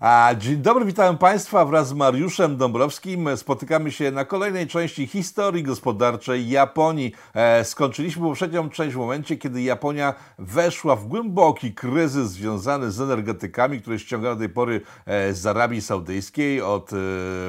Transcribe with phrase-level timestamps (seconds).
[0.00, 3.36] A, dzień dobry, witam Państwa wraz z Mariuszem Dąbrowskim.
[3.36, 7.12] Spotykamy się na kolejnej części historii gospodarczej Japonii.
[7.34, 13.80] E, skończyliśmy poprzednią część w momencie, kiedy Japonia weszła w głęboki kryzys związany z energetykami,
[13.80, 16.96] które ściągano do tej pory e, z Arabii Saudyjskiej od e,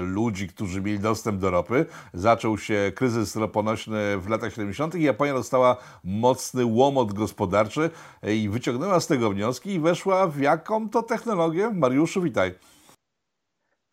[0.02, 1.86] ludzi, którzy mieli dostęp do ropy.
[2.14, 4.96] Zaczął się kryzys roponośny w latach 70.
[4.96, 7.90] i Japonia dostała mocny łomot gospodarczy
[8.22, 11.70] e, i wyciągnęła z tego wnioski i weszła w jaką to technologię?
[11.74, 12.72] Mariuszu, witaj.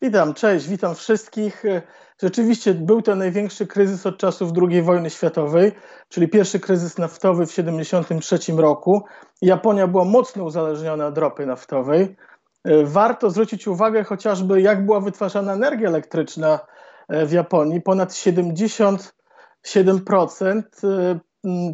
[0.02, 1.62] Witam, cześć, witam wszystkich.
[2.22, 5.72] Rzeczywiście był to największy kryzys od czasów II wojny światowej,
[6.08, 9.04] czyli pierwszy kryzys naftowy w 1973 roku.
[9.42, 12.16] Japonia była mocno uzależniona od ropy naftowej.
[12.84, 16.60] Warto zwrócić uwagę chociażby, jak była wytwarzana energia elektryczna
[17.08, 17.80] w Japonii.
[17.80, 20.62] Ponad 77%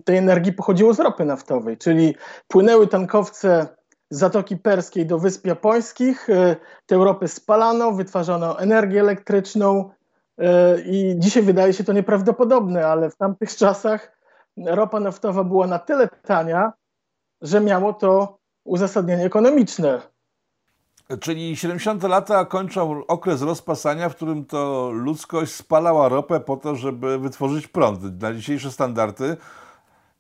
[0.05, 2.15] tej energii pochodziło z ropy naftowej, czyli
[2.49, 3.77] płynęły tankowce
[4.15, 6.31] Zatoki Perskiej do Wysp Japońskich.
[6.31, 9.91] E, te Europy spalano, wytwarzano energię elektryczną
[10.39, 14.19] e, i dzisiaj wydaje się to nieprawdopodobne, ale w tamtych czasach
[14.67, 16.73] ropa naftowa była na tyle tania,
[17.43, 20.03] że miało to uzasadnienie ekonomiczne.
[21.21, 27.19] Czyli 70 lata kończą okres rozpasania, w którym to ludzkość spalała ropę po to, żeby
[27.19, 28.23] wytworzyć prąd.
[28.23, 29.37] Na dzisiejsze standardy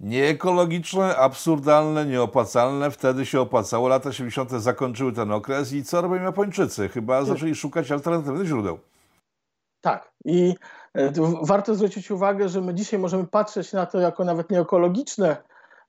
[0.01, 2.91] Nieekologiczne, absurdalne, nieopłacalne.
[2.91, 3.89] Wtedy się opłacało.
[3.89, 4.51] Lata 70.
[4.51, 6.89] zakończyły ten okres i co robią Japończycy?
[6.89, 8.79] Chyba zaczęli szukać alternatywnych źródeł.
[9.81, 10.13] Tak.
[10.25, 10.55] I
[10.95, 15.37] e, warto zwrócić uwagę, że my dzisiaj możemy patrzeć na to jako nawet nieekologiczne,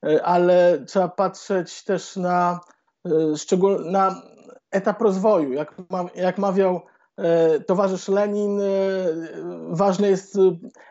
[0.06, 2.60] e, ale trzeba patrzeć też na,
[3.06, 4.22] e, na
[4.70, 5.52] etap rozwoju.
[5.52, 5.74] Jak,
[6.14, 6.80] jak mawiał
[7.66, 8.64] towarzysz Lenin, e,
[9.68, 10.40] ważny jest e,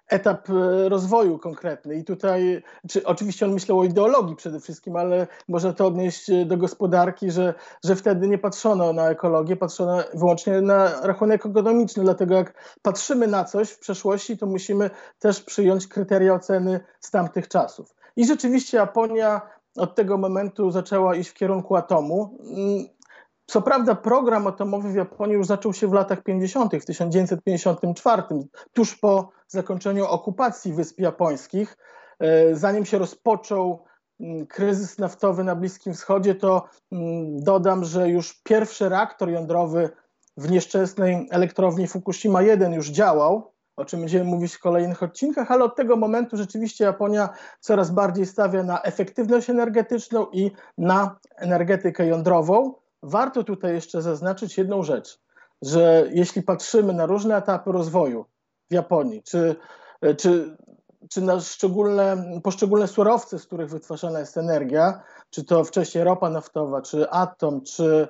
[0.07, 0.47] etap
[0.87, 1.95] rozwoju konkretny.
[1.95, 6.57] I tutaj, czy, oczywiście on myślał o ideologii przede wszystkim, ale można to odnieść do
[6.57, 7.53] gospodarki, że,
[7.83, 12.03] że wtedy nie patrzono na ekologię, patrzono wyłącznie na rachunek ekonomiczny.
[12.03, 17.47] Dlatego jak patrzymy na coś w przeszłości, to musimy też przyjąć kryteria oceny z tamtych
[17.47, 17.95] czasów.
[18.15, 19.41] I rzeczywiście Japonia
[19.77, 22.37] od tego momentu zaczęła iść w kierunku atomu.
[23.45, 28.23] Co prawda program atomowy w Japonii już zaczął się w latach 50., w 1954,
[28.73, 31.77] tuż po zakończeniu okupacji Wysp Japońskich.
[32.19, 33.83] E, zanim się rozpoczął
[34.19, 39.89] mm, kryzys naftowy na Bliskim Wschodzie, to mm, dodam, że już pierwszy reaktor jądrowy
[40.37, 45.63] w nieszczęsnej elektrowni Fukushima 1 już działał, o czym będziemy mówić w kolejnych odcinkach, ale
[45.63, 47.29] od tego momentu rzeczywiście Japonia
[47.59, 52.73] coraz bardziej stawia na efektywność energetyczną i na energetykę jądrową.
[53.07, 55.19] Warto tutaj jeszcze zaznaczyć jedną rzecz,
[55.61, 58.25] że jeśli patrzymy na różne etapy rozwoju
[58.69, 59.55] w Japonii, czy,
[60.17, 60.57] czy,
[61.09, 66.81] czy na szczególne, poszczególne surowce, z których wytwarzana jest energia, czy to wcześniej ropa naftowa,
[66.81, 68.07] czy atom, czy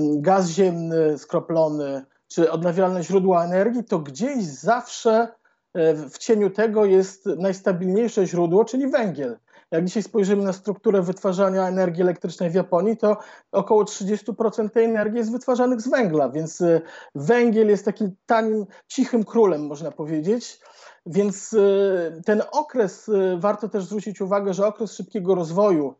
[0.00, 5.28] gaz ziemny skroplony, czy odnawialne źródła energii, to gdzieś zawsze
[5.74, 9.38] e, w cieniu tego jest najstabilniejsze źródło, czyli węgiel.
[9.70, 13.16] Jak dzisiaj spojrzymy na strukturę wytwarzania energii elektrycznej w Japonii, to
[13.52, 16.80] około 30% tej energii jest wytwarzanych z węgla, więc y,
[17.14, 20.60] węgiel jest takim tanim, cichym królem, można powiedzieć.
[21.06, 25.94] Więc y, ten okres, y, warto też zwrócić uwagę, że okres szybkiego rozwoju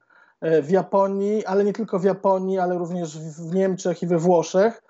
[0.62, 4.82] w Japonii, ale nie tylko w Japonii, ale również w Niemczech i we Włoszech,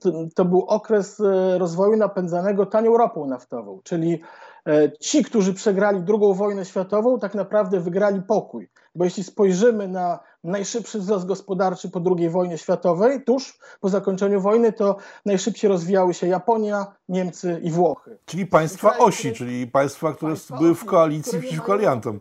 [0.00, 1.22] to, to był okres
[1.58, 4.20] rozwoju napędzanego tanią ropą naftową, czyli
[4.68, 8.68] E, ci, którzy przegrali II wojnę światową, tak naprawdę wygrali pokój.
[8.94, 14.72] Bo jeśli spojrzymy na najszybszy wzrost gospodarczy po II wojnie światowej, tuż po zakończeniu wojny,
[14.72, 18.18] to najszybciej rozwijały się Japonia, Niemcy i Włochy.
[18.24, 22.20] Czyli państwa osi, czyli państwa, które państwa były w koalicji przeciwko aliantom.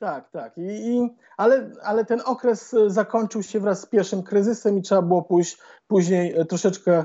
[0.00, 0.58] Tak, tak.
[0.58, 5.02] I, i, ale, ale ten okres e, zakończył się wraz z pierwszym kryzysem i trzeba
[5.02, 7.04] było pójść później e, troszeczkę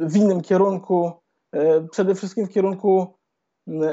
[0.00, 1.12] w innym kierunku
[1.56, 3.14] E, przede wszystkim w kierunku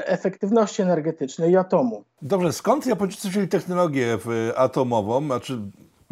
[0.04, 2.04] efektywności energetycznej i atomu.
[2.22, 4.18] Dobrze, skąd Japończycy wzięli technologię
[4.56, 5.24] atomową?
[5.24, 5.60] Znaczy,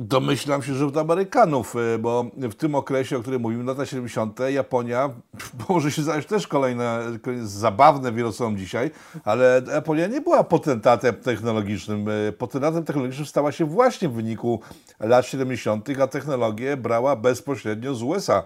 [0.03, 4.41] domyślam się, że od Amerykanów, e, bo w tym okresie, o którym mówimy, lata 70.,
[4.49, 5.11] Japonia,
[5.69, 7.01] może się zdać też kolejne,
[7.43, 8.91] zabawne wielosom dzisiaj,
[9.25, 12.07] ale Japonia nie była potentatem technologicznym.
[12.29, 14.61] E, potentatem technologicznym stała się właśnie w wyniku
[15.01, 18.43] lat 70., a technologię brała bezpośrednio z USA.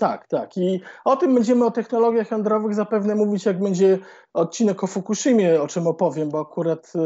[0.00, 0.56] Tak, tak.
[0.56, 3.98] I o tym będziemy o technologiach jądrowych zapewne mówić, jak będzie
[4.34, 7.00] odcinek o Fukushimie, o czym opowiem, bo akurat e,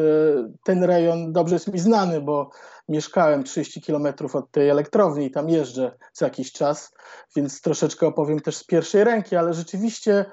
[0.65, 2.51] ten rejon dobrze jest mi znany, bo
[2.89, 6.95] mieszkałem 30 kilometrów od tej elektrowni i tam jeżdżę co jakiś czas,
[7.37, 10.25] więc troszeczkę opowiem też z pierwszej ręki, ale rzeczywiście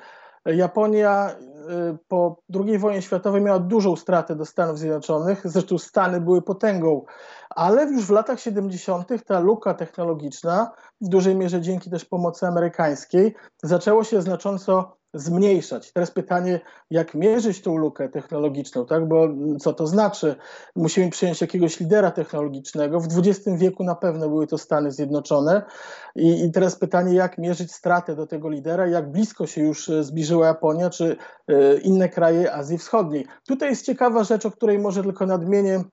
[0.45, 1.35] Japonia
[2.07, 5.41] po II wojnie światowej miała dużą stratę do Stanów Zjednoczonych.
[5.45, 7.05] Zresztą Stany były potęgą,
[7.49, 9.07] ale już w latach 70.
[9.25, 10.71] ta luka technologiczna,
[11.01, 15.93] w dużej mierze dzięki też pomocy amerykańskiej, zaczęło się znacząco zmniejszać.
[15.93, 16.59] Teraz pytanie,
[16.89, 19.07] jak mierzyć tą lukę technologiczną, tak?
[19.07, 19.27] bo
[19.59, 20.35] co to znaczy?
[20.75, 22.99] Musimy przyjąć jakiegoś lidera technologicznego.
[22.99, 25.61] W XX wieku na pewno były to Stany Zjednoczone.
[26.15, 30.03] I, i teraz pytanie, jak mierzyć stratę do tego lidera, jak blisko się już e,
[30.03, 31.17] zbliżyła Japonia, czy
[31.51, 33.27] y, inne kraje Azji Wschodniej.
[33.47, 35.83] Tutaj jest ciekawa rzecz, o której może tylko nadmienię,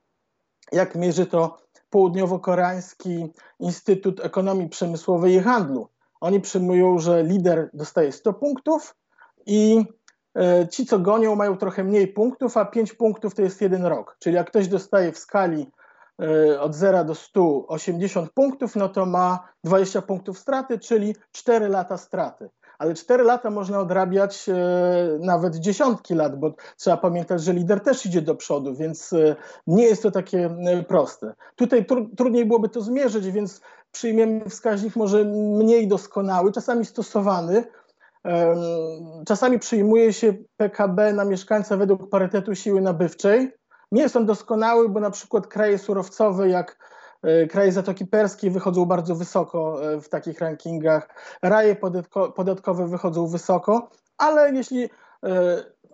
[0.71, 1.57] jak mierzy to
[1.89, 3.27] południowo-koreański
[3.59, 5.87] Instytut Ekonomii Przemysłowej i Handlu.
[6.21, 8.95] Oni przyjmują, że lider dostaje 100 punktów,
[9.49, 9.85] i
[10.35, 14.15] e, ci, co gonią, mają trochę mniej punktów, a 5 punktów to jest jeden rok.
[14.19, 15.71] Czyli jak ktoś dostaje w skali
[16.21, 21.67] e, od 0 do 100 80 punktów, no to ma 20 punktów straty, czyli 4
[21.67, 22.49] lata straty.
[22.79, 24.55] Ale 4 lata można odrabiać e,
[25.19, 29.13] nawet dziesiątki lat, bo trzeba pamiętać, że lider też idzie do przodu, więc
[29.67, 30.57] nie jest to takie
[30.87, 31.33] proste.
[31.55, 33.61] Tutaj tr trudniej byłoby to zmierzyć, więc
[33.91, 37.63] przyjmiemy wskaźnik może mniej doskonały, czasami stosowany,
[39.27, 43.51] Czasami przyjmuje się PKB na mieszkańca według parytetu siły nabywczej.
[43.91, 46.77] Nie jest on doskonały, bo na przykład kraje surowcowe jak
[47.23, 51.09] e, kraje Zatoki Perskiej wychodzą bardzo wysoko e, w takich rankingach,
[51.41, 51.75] raje
[52.35, 54.89] podatkowe wychodzą wysoko, ale jeśli e,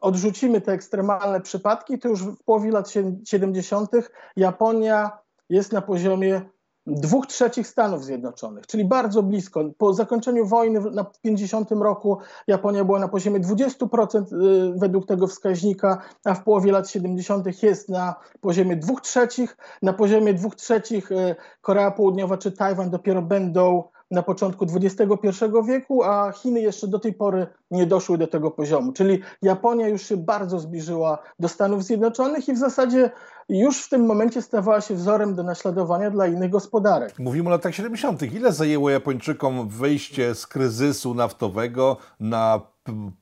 [0.01, 2.93] odrzucimy te ekstremalne przypadki, to już w połowie lat
[3.25, 3.91] 70.
[4.35, 5.11] Japonia
[5.49, 6.41] jest na poziomie
[6.87, 9.63] dwóch trzecich Stanów Zjednoczonych, czyli bardzo blisko.
[9.77, 12.17] Po zakończeniu wojny na 50 roku
[12.47, 17.63] Japonia była na poziomie 20% y, według tego wskaźnika, a w połowie lat 70.
[17.63, 19.57] jest na poziomie dwóch trzecich.
[19.81, 23.83] Na poziomie dwóch trzecich y, Korea Południowa czy Tajwan dopiero będą
[24.15, 28.93] na początku XXI wieku, a Chiny jeszcze do tej pory nie doszły do tego poziomu.
[28.93, 33.11] Czyli Japonia już się bardzo zbliżyła do Stanów Zjednoczonych i w zasadzie
[33.49, 37.19] już w tym momencie stawała się wzorem do naśladowania dla innych gospodarek.
[37.19, 38.23] Mówimy o latach 70.
[38.23, 42.61] Ile zajęło Japończykom wyjście z kryzysu naftowego na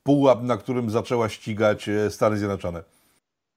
[0.03, 2.83] pułap, na którym zaczęła ścigać e, Stany Zjednoczone?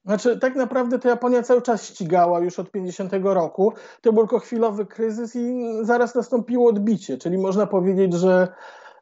[0.07, 3.73] Znaczy, tak naprawdę to Japonia cały czas ścigała już od 50 roku.
[4.01, 8.47] To był tylko chwilowy kryzys i zaraz nastąpiło odbicie, czyli można powiedzieć, że,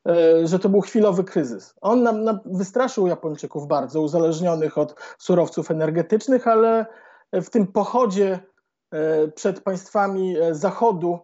[0.08, 1.76] e, że to był chwilowy kryzys.
[1.82, 6.86] On nam, nam wystraszył Japończyków bardzo, uzależnionych od surowców energetycznych, ale
[7.34, 8.40] w tym pochodzie
[8.92, 11.20] e, przed państwami e, Zachodu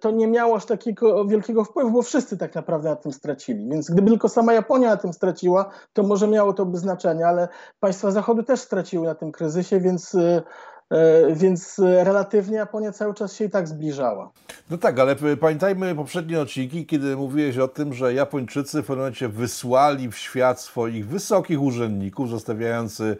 [0.00, 3.68] to nie miało aż takiego wielkiego wpływu, bo wszyscy tak naprawdę na tym stracili.
[3.68, 7.48] Więc gdyby tylko sama Japonia na tym straciła, to może miało to by znaczenie, ale
[7.80, 10.42] państwa Zachodu też straciły na tym kryzysie, więc e, E,
[11.34, 14.30] więc relatywnie Japonia cały czas się i tak zbliżała.
[14.70, 19.28] No tak, ale pamiętajmy poprzednie odcinki, kiedy mówiłeś o tym, że Japończycy w pewnym momencie
[19.28, 23.16] wysłali w świat swoich wysokich urzędników, zostawiając e,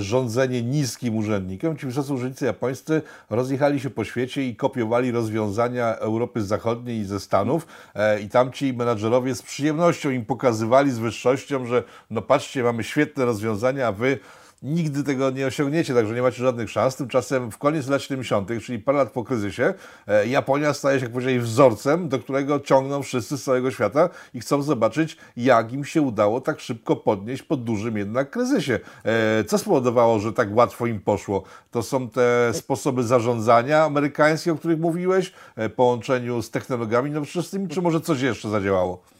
[0.00, 1.76] rządzenie niskim urzędnikom.
[1.76, 7.20] Ci wysocy urzędnicy japońscy rozjechali się po świecie i kopiowali rozwiązania Europy Zachodniej i ze
[7.20, 12.84] Stanów e, i tamci menadżerowie z przyjemnością im pokazywali z wyższością, że no patrzcie, mamy
[12.84, 14.18] świetne rozwiązania, a wy
[14.62, 16.96] nigdy tego nie osiągniecie, także nie macie żadnych szans.
[16.96, 19.74] Tymczasem w koniec lat 70., czyli parę lat po kryzysie,
[20.06, 24.40] e, Japonia staje się, jak powiedzieli, wzorcem, do którego ciągną wszyscy z całego świata i
[24.40, 28.80] chcą zobaczyć, jak im się udało tak szybko podnieść po dużym jednak kryzysie.
[29.04, 31.42] E, co spowodowało, że tak łatwo im poszło?
[31.70, 37.82] To są te sposoby zarządzania amerykańskie, o których mówiłeś, e, połączeniu z technologiami nowoczesnymi, czy
[37.82, 39.15] może coś jeszcze zadziałało?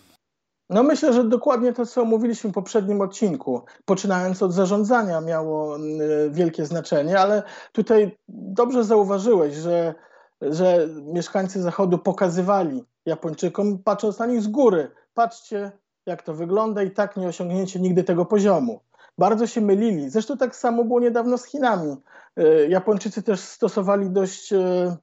[0.71, 6.33] No myślę, że dokładnie to, co mówiliśmy w poprzednim odcinku, poczynając od zarządzania, miało mm,
[6.33, 7.43] wielkie znaczenie, ale
[7.73, 9.95] tutaj dobrze zauważyłeś, że,
[10.41, 15.73] że mieszkańcy Zachodu pokazywali Japończykom, patrząc na nich z góry, patrzcie,
[16.07, 18.81] jak to wygląda i tak nie osiągnięcie nigdy tego poziomu.
[19.19, 20.11] Bardzo się mylili.
[20.11, 21.97] Zresztą tak samo było niedawno z Chinami.
[22.39, 24.97] Y, Japończycy też stosowali dość y,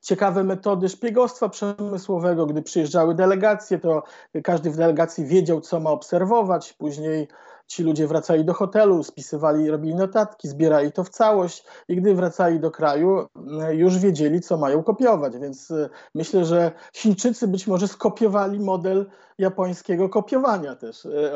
[0.00, 2.46] ciekawe metody szpiegostwa przemysłowego.
[2.46, 4.02] Gdy przyjeżdżały delegacje, to
[4.44, 6.72] każdy w delegacji wiedział, co ma obserwować.
[6.72, 7.28] Później
[7.68, 12.60] ci ludzie wracali do hotelu, spisywali, robili notatki, zbierali to w całość i gdy wracali
[12.60, 13.26] do kraju,
[13.70, 15.38] już wiedzieli, co mają kopiować.
[15.38, 19.06] Więc y, myślę, że Chińczycy być może skopiowali model
[19.38, 21.04] japońskiego kopiowania też.
[21.04, 21.30] Y,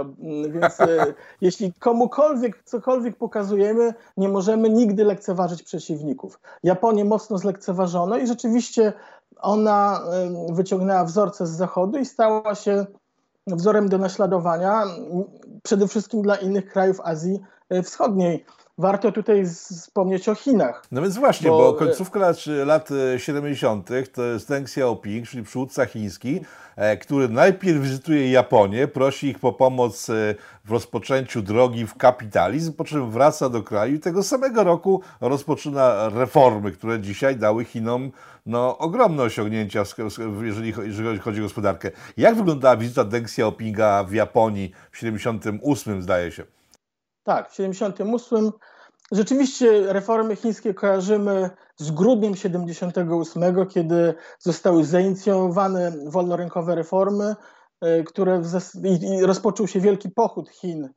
[0.48, 0.78] więc
[1.40, 6.40] jeśli komukolwiek cokolwiek pokazujemy, nie możemy nigdy lekceważyć przeciwników.
[6.62, 8.92] Japonię mocno zlekceważono i rzeczywiście
[9.40, 10.02] ona
[10.52, 12.86] wyciągnęła wzorce z zachodu i stała się
[13.46, 14.84] wzorem do naśladowania,
[15.62, 17.40] przede wszystkim dla innych krajów Azji
[17.84, 18.44] Wschodniej.
[18.78, 20.82] Warto tutaj wspomnieć o Chinach.
[20.92, 22.36] No więc właśnie, bo, bo końcówka lat,
[22.66, 23.88] lat 70.
[24.12, 26.40] to jest Deng Xiaoping, czyli przywódca chiński,
[26.76, 32.72] e, który najpierw wizytuje Japonię, prosi ich po pomoc e, w rozpoczęciu drogi w kapitalizm,
[32.72, 38.10] po czym wraca do kraju i tego samego roku rozpoczyna reformy, które dzisiaj dały Chinom
[38.46, 39.84] no, ogromne osiągnięcia,
[40.84, 41.90] jeżeli chodzi o gospodarkę.
[42.16, 46.61] Jak wyglądała wizyta Deng Xiaopinga w Japonii w 78, zdaje się?
[47.24, 48.50] Tak, w 78
[49.12, 57.36] rzeczywiście reformy chińskie kojarzymy z grudniem 78, kiedy zostały zainicjowane wolnorynkowe reformy,
[57.80, 58.42] e, które
[58.84, 60.88] i rozpoczął się wielki pochód Chin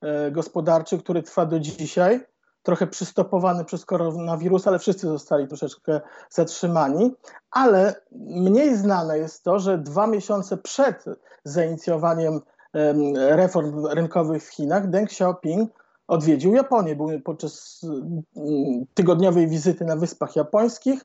[0.00, 2.20] e, gospodarczy, który trwa do dzisiaj.
[2.62, 6.00] Trochę przystopowany przez koronawirus, ale wszyscy zostali troszeczkę
[6.30, 7.14] zatrzymani.
[7.50, 11.04] Ale mniej znane jest to, że dwa miesiące przed
[11.44, 12.40] zainicjowaniem
[13.14, 15.70] reform rynkowych w Chinach Deng Xiaoping
[16.08, 16.96] odwiedził Japonię.
[16.96, 17.80] Był podczas
[18.36, 21.04] mm, tygodniowej wizyty na Wyspach Japońskich.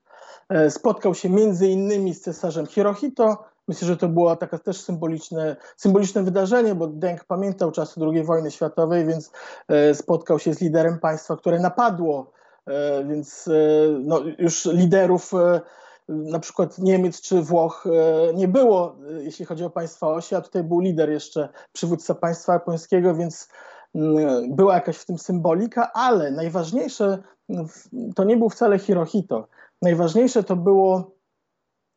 [0.49, 3.43] E, spotkał się między innymi z cesarzem Hirohito.
[3.67, 8.51] Myślę, że to było takie też symboliczne, symboliczne wydarzenie, bo Deng pamiętał czasy II wojny
[8.51, 9.31] światowej, więc
[9.67, 12.31] e, spotkał się z liderem państwa, które napadło.
[12.67, 13.49] E, więc
[13.99, 15.31] no, już liderów
[16.09, 17.85] na przykład Niemiec czy Włoch
[18.35, 23.15] nie było, jeśli chodzi o państwa osi, a tutaj był lider jeszcze, przywódca państwa japońskiego,
[23.15, 23.49] więc
[24.49, 27.23] była jakaś w tym symbolika, ale najważniejsze
[28.15, 29.47] to nie był wcale Hirohito.
[29.81, 31.11] Najważniejsze to było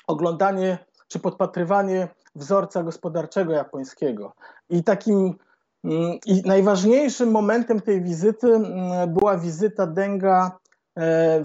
[0.06, 0.78] oglądanie
[1.08, 4.32] czy podpatrywanie wzorca gospodarczego japońskiego.
[4.70, 5.34] I takim
[6.26, 8.60] i najważniejszym momentem tej wizyty
[9.08, 10.61] była wizyta Denga e,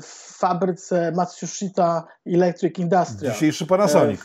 [0.01, 3.33] w fabryce Matsushita Electric Industries.
[3.33, 4.21] Dzisiejszy Panasonic.
[4.21, 4.23] E,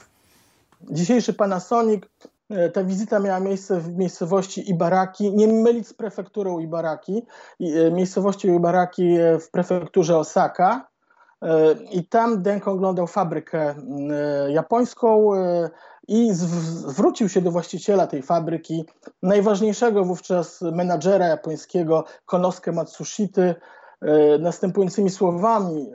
[0.95, 2.05] dzisiejszy Panasonic
[2.53, 7.27] E, ta wizyta miała miejsce w miejscowości Ibaraki, nie mylić z prefekturą Ibaraki,
[7.61, 10.93] e, miejscowości Ibaraki e, w prefekturze Osaka.
[11.93, 13.75] I tam Deng oglądał fabrykę
[14.49, 15.31] japońską
[16.09, 18.85] i zwrócił się do właściciela tej fabryki,
[19.23, 23.55] najważniejszego wówczas menadżera japońskiego Konosuke Matsushity,
[24.39, 25.93] następującymi słowami: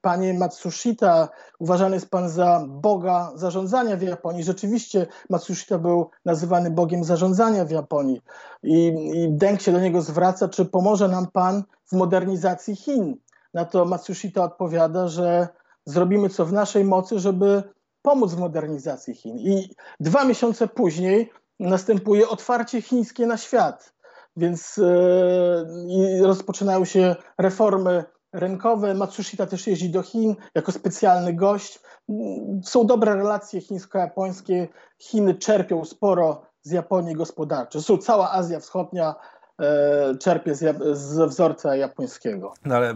[0.00, 1.28] Panie Matsushita,
[1.58, 4.44] uważany jest pan za boga zarządzania w Japonii.
[4.44, 8.20] Rzeczywiście Matsushita był nazywany bogiem zarządzania w Japonii.
[8.62, 13.16] I, I Deng się do niego zwraca, czy pomoże nam pan w modernizacji Chin.
[13.54, 15.48] Na to Matsushita odpowiada, że
[15.86, 17.62] zrobimy co w naszej mocy, żeby
[18.02, 19.38] pomóc w modernizacji Chin.
[19.38, 23.94] I dwa miesiące później następuje otwarcie chińskie na świat.
[24.36, 28.94] Więc yy, rozpoczynają się reformy rynkowe.
[28.94, 31.80] Matsushita też jeździ do Chin jako specjalny gość.
[32.62, 34.68] Są dobre relacje chińsko-japońskie.
[34.98, 37.82] Chiny czerpią sporo z Japonii gospodarczo.
[37.82, 39.14] Są cała Azja Wschodnia
[40.20, 42.54] czerpie z, wzorca japońskiego.
[42.64, 42.94] No ale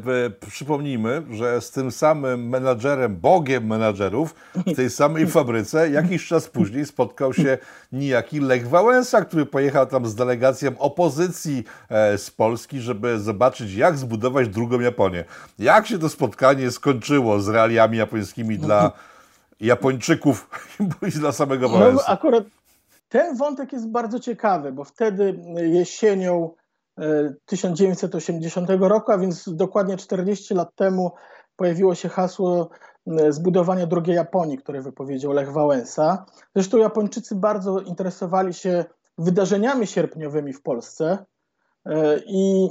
[0.50, 4.34] przypomnijmy, że z tym samym menadżerem, bogiem menadżerów
[4.66, 7.58] w tej samej fabryce jakiś czas później spotkał się
[7.92, 13.96] niejaki Lech Wałęsa, który pojechał tam z delegacją opozycji e, z Polski, żeby zobaczyć jak
[13.96, 15.24] zbudować drugą Japonię.
[15.58, 18.90] Jak się to spotkanie skończyło z realiami japońskimi dla
[19.60, 20.50] Japończyków
[21.08, 22.04] i dla samego Wałęsy?
[22.08, 22.44] No, akurat
[23.08, 26.54] ten wątek jest bardzo ciekawy, bo wtedy jesienią
[27.44, 31.12] 1980 e, roku, a więc dokładnie 40 lat temu
[31.56, 32.68] pojawiło się hasło
[33.06, 36.26] e, zbudowania drugiej Japonii, które wypowiedział Lech Wałęsa.
[36.54, 38.84] Zresztą Japończycy bardzo interesowali się
[39.18, 41.24] wydarzeniami sierpniowymi w Polsce
[41.86, 42.68] e, i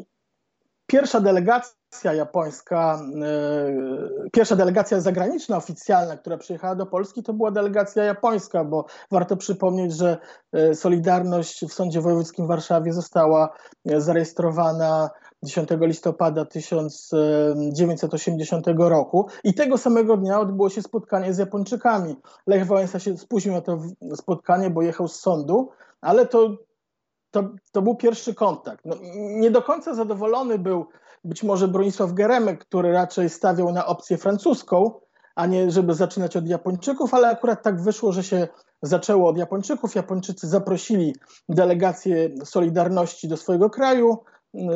[0.88, 7.51] pierwsza delegacja delegacja japońska, e, pierwsza delegacja zagraniczna oficjalna, która przyjechała do Polski, to była
[7.51, 10.17] delegacja japońska, bo warto przypomnieć, że
[10.53, 13.50] e, Solidarność w Sądzie Wojewódzkim w Warszawie została
[13.86, 15.10] e, zarejestrowana
[15.44, 22.15] 10 listopada 1980 roku i tego samego dnia odbyło się spotkanie z Japończykami.
[22.48, 23.79] Lech Wałęsa się spóźnił na to
[24.15, 25.70] spotkanie, bo jechał z sądu,
[26.01, 26.58] ale to,
[27.38, 28.86] to, to był pierwszy kontakt.
[28.86, 30.86] No, nie do końca zadowolony był
[31.24, 34.91] być może Bronisław Geremek, który raczej stawiał na opcję francuską,
[35.36, 38.48] a nie żeby zaczynać od Japończyków, ale akurat tak wyszło, że się
[38.82, 39.96] zaczęło od Japończyków.
[39.96, 41.15] Japończycy zaprosili
[41.50, 44.17] delegację Solidarności do swojego kraju,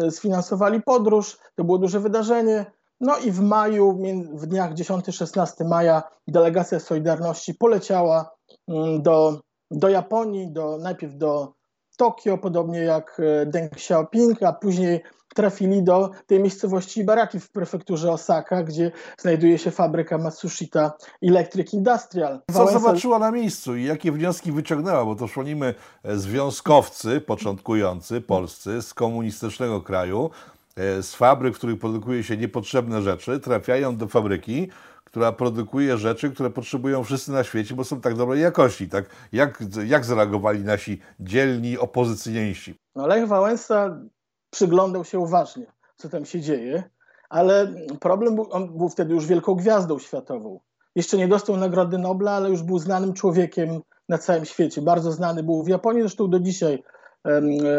[0.07, 2.65] y, sfinansowali podróż, to było duże wydarzenie.
[2.99, 3.99] No i w maju,
[4.33, 8.31] w dniach 10-16 maja, delegacja Solidarności poleciała
[8.67, 9.39] mm, do,
[9.71, 11.53] do Japonii, do, najpierw do
[12.01, 15.01] Tokio, podobnie jak y, Deng Xiaoping, a później
[15.35, 20.93] trafili do tej miejscowości Baraki w prefekturze Osaka, gdzie znajduje się fabryka Matsushita
[21.23, 22.39] Electric Industrial.
[22.47, 22.79] Co Wałęsa...
[22.79, 25.05] zobaczyła na miejscu i jakie wnioski wyciągnęła?
[25.05, 30.29] Bo to szłonimy e, związkowcy początkujący, polscy, z komunistycznego kraju,
[30.75, 34.69] e, z fabryk, w których produkuje się niepotrzebne rzeczy, trafiają do fabryki,
[35.11, 38.89] która produkuje rzeczy, które potrzebują wszyscy na świecie, bo są tak dobrej jakości.
[38.89, 39.05] Tak?
[39.31, 42.75] Jak, jak zareagowali nasi dzielni opozycjoniści?
[42.95, 44.01] No, Lech Wałęsa
[44.49, 45.65] przyglądał się uważnie,
[45.95, 46.83] co tam się dzieje,
[47.29, 50.59] ale problem był, on był wtedy już wielką gwiazdą światową.
[50.95, 54.81] Jeszcze nie dostał Nagrody Nobla, ale już był znanym człowiekiem na całym świecie.
[54.81, 56.83] Bardzo znany był w Japonii, zresztą do dzisiaj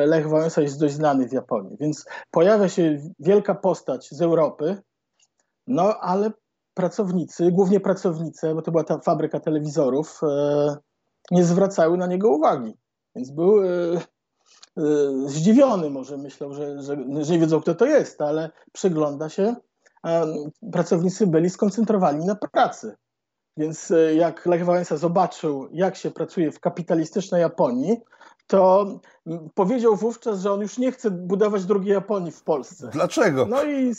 [0.06, 1.76] Lech Wałęsa jest dość znany w Japonii.
[1.80, 4.82] Więc pojawia się wielka postać z Europy,
[5.66, 6.30] no ale
[6.74, 10.76] pracownicy, głównie pracownice, bo to była ta fabryka telewizorów, e,
[11.30, 12.76] nie zwracały na niego uwagi.
[13.16, 14.82] Więc był e, e,
[15.26, 19.56] zdziwiony, może myślał, że, że, że nie wiedzą, kto to jest, ale przygląda się.
[20.72, 22.96] Pracownicy byli skoncentrowani na pracy.
[23.56, 28.00] Więc jak Lech Wałęsa zobaczył, jak się pracuje w kapitalistycznej Japonii,
[28.52, 28.86] to
[29.54, 32.88] powiedział wówczas, że on już nie chce budować drugiej Japonii w Polsce.
[32.92, 33.46] Dlaczego?
[33.46, 33.92] No i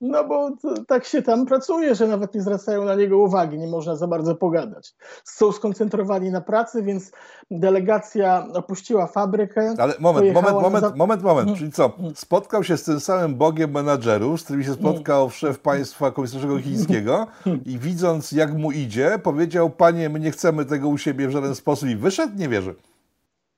[0.00, 0.50] no bo
[0.88, 4.34] tak się tam pracuje, że nawet nie zwracają na niego uwagi, nie można za bardzo
[4.34, 4.94] pogadać.
[5.24, 7.12] Są skoncentrowani na pracy, więc
[7.50, 9.74] delegacja opuściła fabrykę.
[9.78, 10.92] Ale moment, moment, moment, za...
[10.96, 11.48] moment, moment.
[11.48, 11.58] Mm.
[11.58, 11.92] Czyli co?
[11.98, 12.14] Mm.
[12.16, 14.82] Spotkał się z tym samym bogiem menadżerów, z którymi się mm.
[14.82, 17.26] spotkał szef państwa komisarnego chińskiego
[17.66, 21.54] i widząc jak mu idzie, powiedział, panie, my nie chcemy tego u siebie w żaden
[21.54, 22.38] sposób i wyszedł?
[22.38, 22.74] Nie wierzę.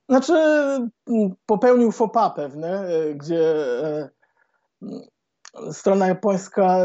[0.08, 0.34] Znaczy,
[1.46, 4.10] popełnił fopa pewne, e, gdzie e,
[5.72, 6.78] strona japońska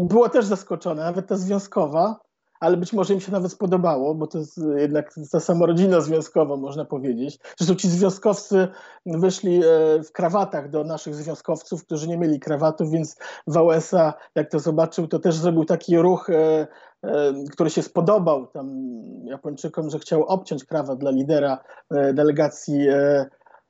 [0.00, 2.20] była też zaskoczona, nawet ta związkowa,
[2.60, 6.56] ale być może im się nawet spodobało, bo to jest jednak ta sama rodzina związkowa,
[6.56, 7.38] można powiedzieć.
[7.58, 8.68] Zresztą ci związkowcy
[9.06, 9.62] wyszli e,
[10.02, 15.18] w krawatach do naszych związkowców, którzy nie mieli krawatów, więc Wałęsa, jak to zobaczył, to
[15.18, 16.30] też zrobił taki ruch,
[17.52, 18.94] który się spodobał tam
[19.24, 21.58] Japończykom, że chciał obciąć krawat dla lidera
[21.90, 22.88] delegacji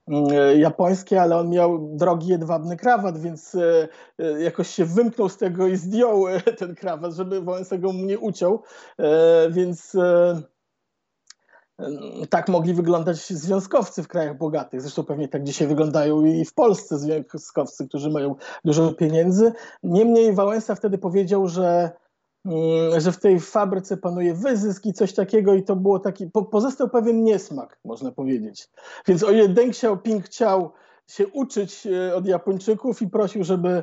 [0.09, 3.89] E, japońskie, ale on miał drogi jedwabny krawat, więc e,
[4.19, 6.25] e, jakoś się wymknął z tego i zdjął
[6.59, 8.63] ten krawat, żeby Wałęsa go mu nie uciął,
[9.51, 9.97] więc
[12.31, 14.81] tak mogli wyglądać związkowcy w krajach bogatych.
[14.81, 19.53] Zresztą pewnie tak dzisiaj wyglądają i w Polsce związkowcy, którzy mają dużo pieniędzy.
[19.83, 21.91] Niemniej Wałęsa wtedy powiedział, że
[22.99, 26.89] że w tej fabryce panuje wyzysk i coś takiego i to było taki, po, pozostał
[26.89, 28.69] pewien niesmak, można powiedzieć.
[29.07, 30.73] Więc o ile Deng Xiaoping chciał
[31.07, 33.83] się uczyć e, od Japończyków i prosił, żeby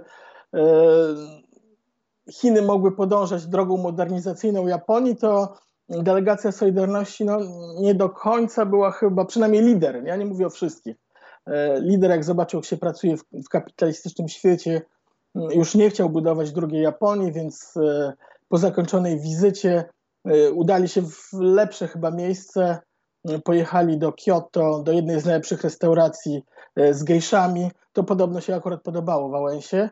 [0.54, 0.62] e,
[2.32, 5.54] Chiny mogły podążać drogą modernizacyjną Japonii, to
[5.89, 7.39] delegacja Solidarności no,
[7.80, 10.95] nie do końca była chyba, przynajmniej lider, ja nie mówię o wszystkich,
[11.45, 14.82] e, lider jak zobaczył, jak się pracuje w, w kapitalistycznym świecie,
[15.36, 17.74] już nie chciał budować drugiej Japonii, więc
[18.52, 19.84] po zakończonej wizycie
[20.32, 22.80] y, udali się w lepsze chyba miejsce.
[23.30, 26.44] Y, pojechali do Kyoto, do jednej z najlepszych restauracji
[26.80, 27.72] y, z gejszami.
[27.94, 29.90] To podobno się akurat podobało Wałęsie.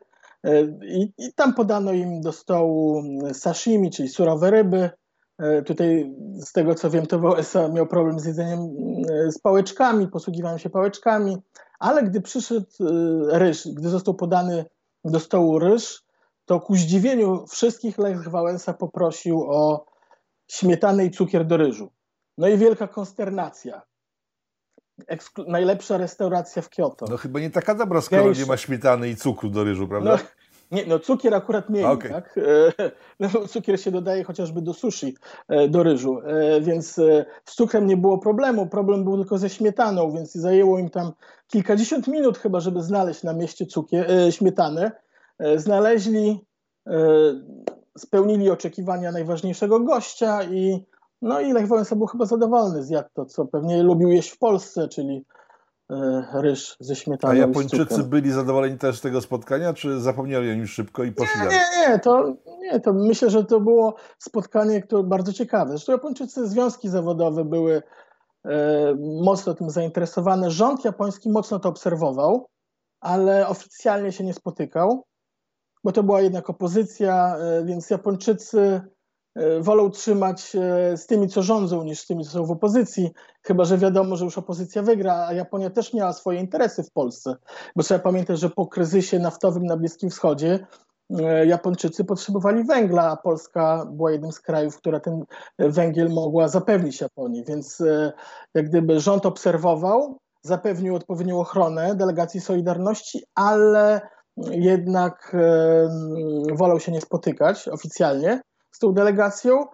[0.88, 4.90] I, I, tam podano im do stołu sashimi, czyli surowe ryby.
[5.66, 6.14] Tutaj,
[6.46, 8.60] z tego co wiem, to Wałęsa miał problem z jedzeniem
[9.28, 11.38] z pałeczkami, posługiwał się pałeczkami,
[11.80, 12.66] ale gdy przyszedł
[13.28, 14.66] ryż, gdy został podany
[15.06, 16.04] do stołu ryż,
[16.50, 19.86] to ku zdziwieniu wszystkich Lech Wałęsa poprosił o
[20.48, 21.92] śmietanę i cukier do ryżu.
[22.38, 23.82] No i wielka konsternacja.
[25.08, 27.06] Eksklu najlepsza restauracja w Kyoto.
[27.10, 30.12] No chyba nie taka dobra, skoro nie ma śmietany i cukru do ryżu, prawda?
[30.12, 30.18] No,
[30.78, 32.12] nie, no cukier akurat mieli, okay.
[32.12, 32.40] tak?
[33.20, 35.16] No, cukier się dodaje chociażby do sushi,
[35.48, 39.50] e, do ryżu, e, więc e, z cukrem nie było problemu, problem był tylko ze
[39.50, 41.12] śmietaną, więc zajęło im tam
[41.48, 44.92] kilkadziesiąt minut chyba, żeby znaleźć na mieście cukier, śmietanę.
[45.40, 46.46] E, znaleźli,
[46.88, 46.94] e,
[47.98, 50.86] spełnili oczekiwania najważniejszego gościa i
[51.22, 54.88] no i Lech Wałęsa był chyba zadowolony, zjadł to, co pewnie lubił jeść w Polsce,
[54.88, 55.26] czyli
[55.92, 57.34] e, ryż ze śmietaną.
[57.34, 61.42] A Japończycy byli zadowoleni też z tego spotkania, czy zapomnieli o nim szybko i poszli
[61.42, 65.70] nie, Nie, nie, to, nie, to myślę, że to było spotkanie, które bardzo ciekawe.
[65.70, 67.82] Zresztą Japończycy, związki zawodowe były
[68.46, 70.52] e, mocno tym zainteresowane.
[70.52, 72.48] Rząd japoński mocno to obserwował,
[73.02, 75.06] ale oficjalnie się nie spotykał
[75.84, 78.82] bo to była jednak opozycja, e, więc Japończycy
[79.36, 80.64] e, wolą trzymać się
[80.96, 83.12] z tymi, co rządzą, niż z tymi, co są w opozycji,
[83.44, 87.36] chyba że wiadomo, że już opozycja wygra, a Japonia też miała swoje interesy w Polsce,
[87.76, 90.60] bo trzeba pamiętać, że po kryzysie naftowym na Bliskim Wschodzie
[91.20, 95.24] e, Japończycy potrzebowali węgla, a Polska była jednym z krajów, która ten
[95.60, 97.84] węgiel mogła zapewnić Japonii, więc
[98.54, 104.02] jak gdyby rząd obserwował, zapewnił odpowiednią ochronę delegacji Solidarności, ale
[104.52, 105.36] jednak
[106.54, 109.66] wolał się nie spotykać oficjalnie z tą delegacją.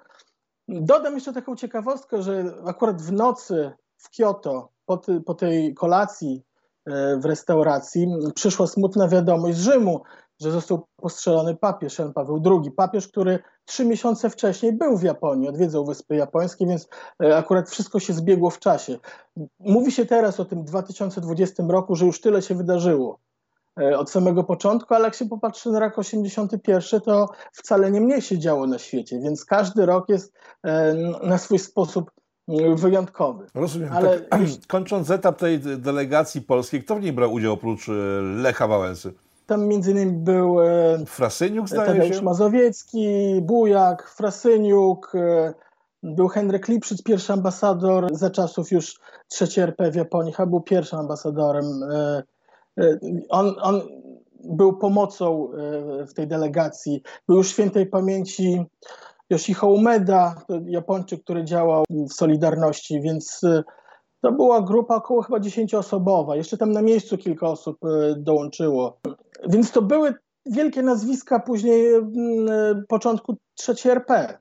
[0.67, 6.43] Dodam jeszcze taką ciekawostkę, że akurat w nocy w Kyoto, po, ty, po tej kolacji
[7.17, 10.01] w restauracji, przyszła smutna wiadomość z Rzymu,
[10.41, 12.71] że został postrzelony papież Jan Paweł II.
[12.71, 16.88] Papież, który trzy miesiące wcześniej był w Japonii, odwiedzał Wyspy Japońskie, więc
[17.23, 18.97] e, akurat wszystko się zbiegło w czasie.
[19.60, 23.24] Mówi się teraz o tym 2020 roku, że już tyle się wydarzyło e,
[23.97, 28.39] od samego początku, ale jak się popatrzy na rok 81, to wcale nie mniej się
[28.39, 30.33] działo na świecie, więc każdy rok jest
[30.63, 32.11] e, na swój sposób
[32.75, 33.47] wyjątkowy.
[33.53, 33.89] Rozumiem.
[33.93, 34.19] Ale...
[34.19, 37.88] Tak, kończąc etap tej delegacji polskiej, kto w niej brał udział oprócz
[38.21, 39.13] Lecha Wałęsy?
[39.45, 42.21] Tam między innymi był e, Frasyniuk, zdaje Tadeusz się?
[42.21, 45.53] Mazowiecki, Bujak, Frasyniuk, e,
[46.03, 50.99] był Henryk Lipszyc, pierwszy ambasador za czasów już trzeciej RP w Japonii, chyba był pierwszym
[50.99, 51.65] ambasadorem.
[52.79, 53.81] E, on, on
[54.43, 55.49] był pomocą
[56.07, 57.01] w tej delegacji.
[57.27, 58.65] Był już świętej pamięci
[59.29, 60.35] Yoshihiro Umeda,
[60.65, 63.41] Japończyk, który działał w Solidarności, więc
[64.21, 66.35] to była grupa około chyba dziesięcioosobowa.
[66.35, 67.77] Jeszcze tam na miejscu kilka osób
[68.17, 68.99] dołączyło.
[69.49, 70.13] Więc to były
[70.45, 74.39] wielkie nazwiska później mm, początku trzeciej RP.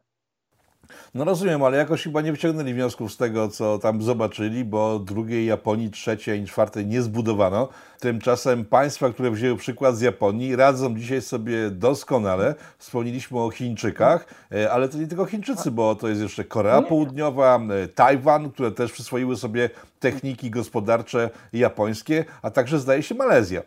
[1.14, 5.46] No rozumiem, ale jakoś chyba nie wyciągnęli wniosków z tego, co tam zobaczyli, bo drugiej
[5.46, 7.68] Japonii, trzeciej i czwartej nie zbudowano.
[8.00, 12.54] Tymczasem państwa, które wzięły przykład z Japonii, radzą dzisiaj sobie doskonale.
[12.78, 17.60] Wspomnieliśmy o Chińczykach, e, ale to nie tylko Chińczycy, bo to jest jeszcze Korea Południowa,
[17.84, 23.62] e, Tajwan, które też przyswoiły sobie techniki gospodarcze japońskie, a także zdaje się Malezja.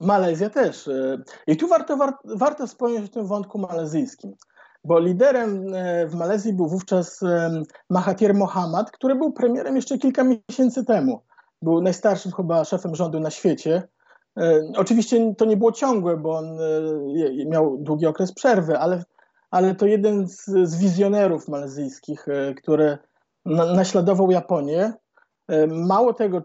[0.00, 0.88] Malezja też.
[0.88, 4.34] E, I tu warto, warto wspomnieć o tym wątku malezyjskim,
[4.84, 10.24] bo liderem e, w Malezji był wówczas e, Mahathir Mohamad, który był premierem jeszcze kilka
[10.24, 11.22] miesięcy temu.
[11.62, 13.82] Był najstarszym chyba szefem rządu na świecie.
[14.76, 16.58] Oczywiście to nie było ciągłe, bo on
[17.46, 19.04] miał długi okres przerwy, ale,
[19.50, 22.98] ale to jeden z, z wizjonerów malezyjskich, który
[23.44, 24.92] naśladował Japonię.
[25.68, 26.42] Mało tego,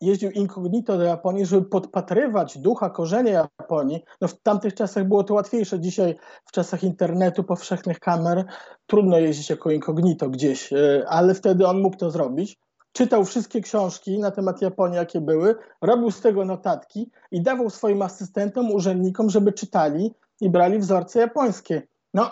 [0.00, 4.04] jeździł incognito do Japonii, żeby podpatrywać ducha, korzenie Japonii.
[4.20, 5.80] No w tamtych czasach było to łatwiejsze.
[5.80, 8.44] Dzisiaj w czasach internetu, powszechnych kamer
[8.86, 12.58] trudno jeździć jako incognito gdzieś, e, ale wtedy on mógł to zrobić.
[12.92, 18.02] Czytał wszystkie książki na temat Japonii, jakie były, robił z tego notatki i dawał swoim
[18.02, 21.82] asystentom, urzędnikom, żeby czytali i brali wzorce japońskie.
[22.14, 22.30] No,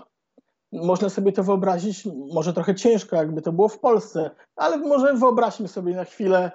[0.72, 5.68] można sobie to wyobrazić, może trochę ciężko, jakby to było w Polsce, ale może wyobraźmy
[5.68, 6.52] sobie na chwilę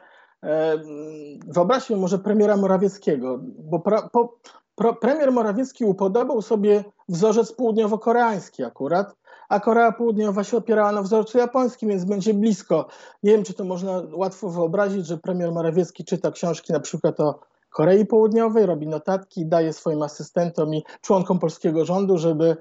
[1.48, 4.38] wyobraźmy może premiera Morawieckiego, bo pra, po,
[4.76, 9.16] pro, premier Morawiecki upodobał sobie wzorzec południowo-koreański akurat,
[9.50, 12.88] a Korea Południowa się opierała na wzorcu japońskim, więc będzie blisko.
[13.24, 17.40] Nie wiem, czy to można łatwo wyobrazić, że premier Morawiecki czyta książki na przykład o
[17.70, 22.58] Korei Południowej, robi notatki, daje swoim asystentom i członkom polskiego rządu, żeby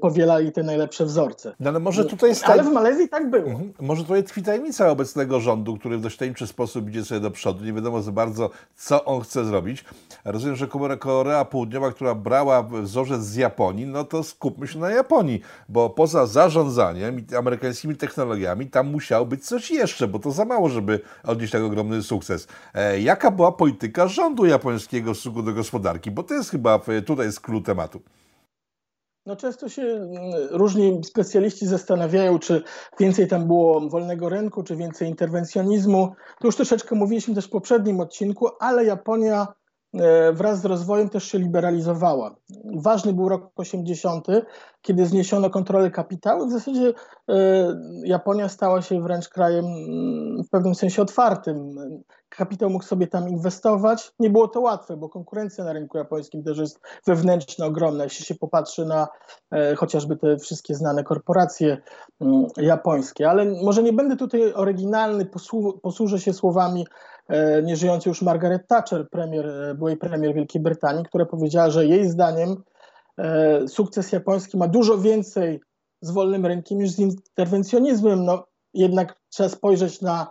[0.00, 1.54] powielali te najlepsze wzorce.
[1.60, 3.50] No, ale, może tutaj jest ale w Malezji tak było.
[3.50, 3.72] Mhm.
[3.80, 7.64] Może tutaj tkwi tajemnica obecnego rządu, który w dość tajemniczy sposób idzie sobie do przodu.
[7.64, 9.84] Nie wiadomo za bardzo, co on chce zrobić.
[10.24, 15.40] Rozumiem, że Korea Południowa, która brała wzorzec z Japonii, no to skupmy się na Japonii,
[15.68, 20.68] bo poza zarządzaniem i amerykańskimi technologiami, tam musiał być coś jeszcze, bo to za mało,
[20.68, 22.48] żeby odnieść tak ogromny sukces.
[22.74, 27.26] E, jaka była polityka rządu japońskiego w stosunku do gospodarki, bo to jest chyba tutaj
[27.26, 28.00] jest klucz tematu.
[29.26, 30.10] No często się mm,
[30.50, 32.62] różni specjaliści zastanawiają, czy
[33.00, 36.12] więcej tam było wolnego rynku, czy więcej interwencjonizmu.
[36.40, 39.46] To już troszeczkę mówiliśmy też w poprzednim odcinku, ale Japonia
[39.94, 42.36] E, wraz z rozwojem też się liberalizowała.
[42.76, 44.26] Ważny był rok 80.,
[44.82, 46.46] kiedy zniesiono kontrolę kapitału.
[46.46, 46.92] W zasadzie
[47.28, 47.34] e,
[48.04, 51.74] Japonia stała się wręcz krajem mm, w pewnym sensie otwartym.
[52.36, 54.12] Kapitał mógł sobie tam inwestować.
[54.18, 58.04] Nie było to łatwe, bo konkurencja na rynku japońskim też jest wewnętrzna, ogromna.
[58.04, 59.08] Jeśli się popatrzy na
[59.50, 61.78] e, chociażby te wszystkie znane korporacje
[62.20, 63.30] mm, japońskie.
[63.30, 65.26] Ale może nie będę tutaj oryginalny,
[65.82, 66.84] posłużę się słowami
[67.28, 72.08] E, nieżyjący już Margaret Thatcher, premier, e, byłej premier Wielkiej Brytanii, która powiedziała, że jej
[72.08, 72.62] zdaniem
[73.18, 75.60] e, sukces japoński ma dużo więcej
[76.00, 78.24] z wolnym rynkiem niż z interwencjonizmem.
[78.24, 80.30] No, jednak trzeba spojrzeć na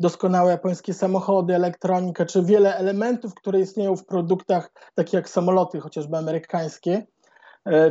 [0.00, 6.16] doskonałe japońskie samochody, elektronikę, czy wiele elementów, które istnieją w produktach, takich jak samoloty, chociażby
[6.16, 7.06] amerykańskie,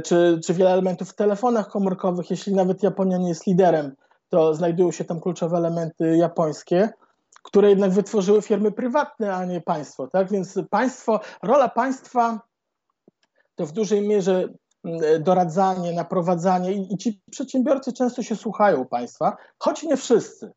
[0.03, 2.31] czy, czy wiele elementów w telefonach komórkowych.
[2.31, 3.95] Jeśli nawet Japonia nie jest liderem,
[4.29, 6.89] to znajdują się tam kluczowe elementy japońskie
[7.45, 10.07] które jednak wytworzyły firmy prywatne, a nie państwo.
[10.07, 10.31] Tak?
[10.31, 12.39] Więc państwo, rola państwa
[13.55, 14.49] to w dużej mierze
[14.83, 20.51] mm, doradzanie, naprowadzanie i, i ci przedsiębiorcy często się słuchają państwa, choć nie wszyscy.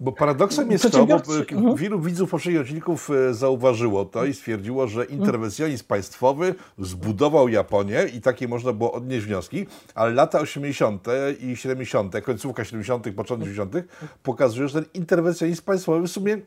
[0.00, 1.76] Bo paradoksem jest to, bo mhm.
[1.76, 8.48] wielu widzów odcinków e, zauważyło to i stwierdziło, że interwencjonizm państwowy zbudował Japonię i takie
[8.48, 11.06] można było odnieść wnioski, ale lata 80.
[11.40, 13.74] i 70., końcówka 70., początek 80.
[14.22, 16.38] pokazuje, że ten interwencjonizm państwowy w sumie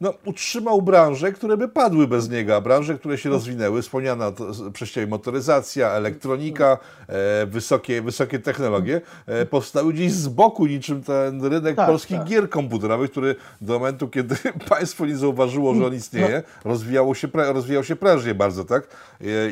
[0.00, 4.32] no, utrzymał branże, które by padły bez niego, a branże, które się rozwinęły, wspomniana
[4.72, 11.76] przejściowa motoryzacja, elektronika, e, wysokie, wysokie technologie, e, powstały gdzieś z boku, niczym ten rynek
[11.76, 12.28] tak, polskich tak.
[12.28, 14.36] gier komputerowych, który do momentu, kiedy
[14.68, 16.70] państwo nie zauważyło, że on istnieje, no.
[16.70, 18.88] rozwijało się, rozwijał się prężnie bardzo, tak?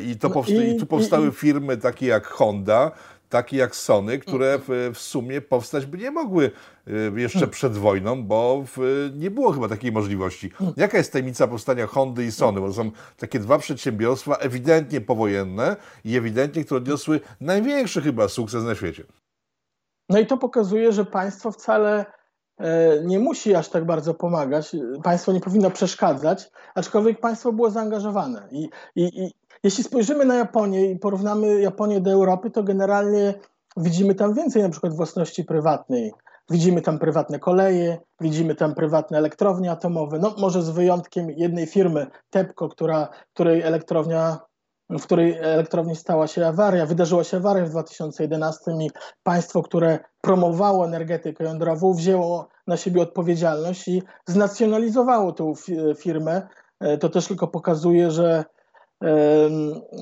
[0.05, 2.91] I, to no i, i tu powstały i, firmy takie jak Honda,
[3.29, 6.51] takie jak Sony, które w, w, sumie powstać by nie mogły
[6.87, 10.51] y, jeszcze przed wojną, bo w, nie było chyba takiej możliwości.
[10.77, 12.61] Jaka jest tajemnica powstania Hondy i Sony?
[12.61, 18.63] Bo to są takie dwa przedsiębiorstwa ewidentnie powojenne i ewidentnie, które odniosły największy chyba sukces
[18.63, 19.03] na świecie.
[20.09, 22.05] No i to pokazuje, że państwo wcale
[23.03, 24.75] nie musi aż tak bardzo pomagać.
[25.03, 28.47] Państwo nie powinno przeszkadzać, aczkolwiek państwo było zaangażowane.
[28.51, 33.33] I, i, i jeśli spojrzymy na Japonię i porównamy Japonię do Europy, to generalnie
[33.77, 36.13] widzimy tam więcej na przykład własności prywatnej.
[36.49, 42.07] Widzimy tam prywatne koleje, widzimy tam prywatne elektrownie atomowe, no może z wyjątkiem jednej firmy,
[42.29, 44.39] TEPCO, która, której elektrownia
[44.99, 48.89] w której elektrowni stała się awaria, wydarzyła się awaria w 2011 i
[49.23, 55.53] państwo, które promowało energetykę jądrową, wzięło na siebie odpowiedzialność i znacjonalizowało tą
[55.97, 56.47] firmę.
[56.79, 58.43] E, to też tylko pokazuje, że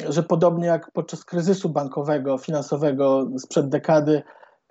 [0.09, 4.23] że podobnie jak podczas kryzysu bankowego, finansowego sprzed dekady,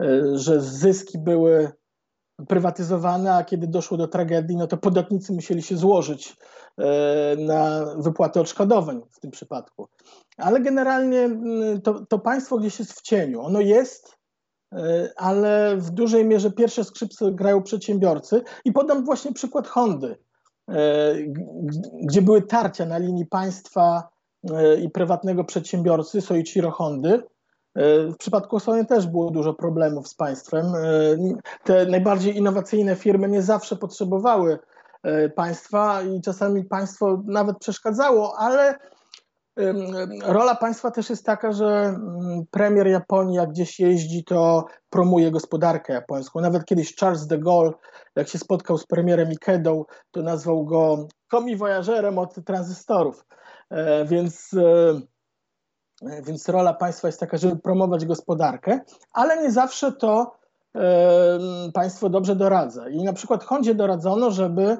[0.02, 1.72] e, że zyski były
[2.48, 6.36] prywatyzowane, a kiedy doszło do tragedii, no to podatnicy musieli się złożyć
[6.78, 9.88] e, na wypłatę odszkodowań w tym przypadku.
[10.36, 11.30] Ale generalnie
[11.84, 13.40] to, to państwo gdzieś jest w cieniu.
[13.40, 14.16] Ono jest,
[14.72, 18.42] e, ale w dużej mierze pierwsze skrzypce grają przedsiębiorcy.
[18.64, 20.16] I podam właśnie przykład Hondy,
[22.02, 24.08] gdzie były tarcia na linii państwa
[24.82, 27.22] i prywatnego przedsiębiorcy Soichiro Hondy.
[27.74, 30.66] E, w przypadku Sony też było dużo problemów z państwem.
[30.66, 30.80] E,
[31.64, 34.58] te najbardziej innowacyjne firmy nie zawsze potrzebowały
[35.02, 38.78] e, państwa i czasami państwo nawet przeszkadzało, ale
[40.22, 45.92] rola państwa też jest taka, że mm, premier Japonii, jak gdzieś jeździ, to promuje gospodarkę
[45.92, 46.40] japońską.
[46.40, 47.72] Nawet kiedyś Charles de Gaulle,
[48.16, 53.24] jak się spotkał z premierem Ikedą, to nazwał go komi voyagerem od tranzystorów.
[54.06, 54.54] Więc,
[56.02, 58.80] więc rola państwa jest taka, żeby promować gospodarkę,
[59.12, 60.36] ale nie zawsze to
[60.74, 61.38] e,
[61.74, 62.88] państwo dobrze doradza.
[62.88, 64.78] I na przykład Hondzie doradzono, żeby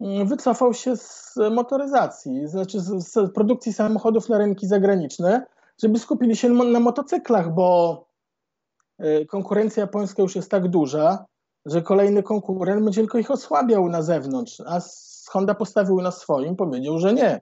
[0.00, 5.46] mm, wycofał się z motoryzacji, znaczy z, z produkcji samochodów na rynki zagraniczne,
[5.82, 8.04] żeby skupili się na motocyklach, bo
[9.28, 11.24] konkurencja japońska już jest tak duża,
[11.66, 14.80] że kolejny konkurent będzie tylko ich osłabiał na zewnątrz, a
[15.28, 17.40] Honda postawił na swoim, powiedział, że nie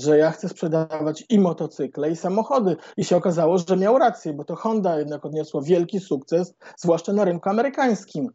[0.00, 2.76] że ja chcę sprzedawać i motocykle, i samochody.
[2.96, 7.24] I się okazało, że miał rację, bo to Honda jednak odniosło wielki sukces, zwłaszcza na
[7.24, 8.30] rynku amerykańskim.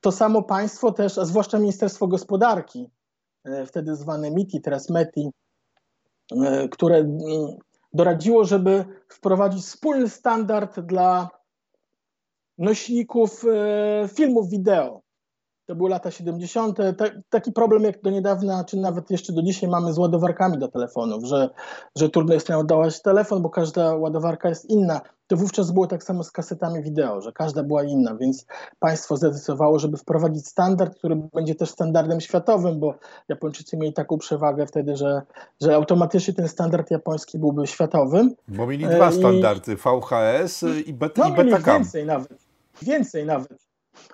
[0.00, 2.90] To samo państwo też, a zwłaszcza Ministerstwo Gospodarki,
[3.44, 5.30] e, wtedy zwane MITI, teraz METI,
[6.32, 7.18] e, które
[7.92, 11.28] doradziło, żeby wprowadzić wspólny standard dla
[12.58, 15.01] nośników e, filmów wideo
[15.72, 16.78] to były lata 70.
[17.30, 21.24] taki problem jak do niedawna, czy nawet jeszcze do dzisiaj mamy z ładowarkami do telefonów,
[21.24, 21.50] że,
[21.96, 25.00] że trudno jest ładować telefon, bo każda ładowarka jest inna.
[25.26, 28.46] To wówczas było tak samo z kasetami wideo, że każda była inna, więc
[28.78, 32.94] państwo zdecydowało, żeby wprowadzić standard, który będzie też standardem światowym, bo
[33.28, 35.22] Japończycy mieli taką przewagę wtedy, że,
[35.60, 38.34] że automatycznie ten standard japoński byłby światowym.
[38.48, 41.82] Bo mieli dwa e, standardy, VHS i, beta, no, i Betacam.
[41.82, 42.34] Więcej nawet.
[42.82, 43.61] Więcej nawet.